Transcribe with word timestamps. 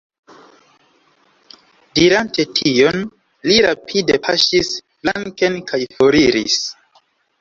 Dirante 1.99 2.45
tion, 2.59 3.03
li 3.51 3.57
rapide 3.67 4.17
paŝis 4.29 4.73
flanken 4.87 5.61
kaj 5.71 5.83
foriris. 5.99 6.59